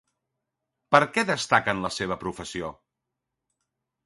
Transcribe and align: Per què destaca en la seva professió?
Per 0.95 1.01
què 1.17 1.23
destaca 1.31 1.75
en 1.77 1.83
la 1.85 1.93
seva 1.99 2.19
professió? 2.25 2.73